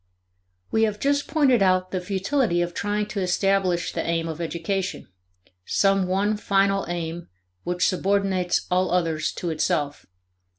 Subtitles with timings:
[0.71, 5.07] We have just pointed out the futility of trying to establish the aim of education
[5.63, 7.27] some one final aim
[7.65, 10.07] which subordinates all others to itself.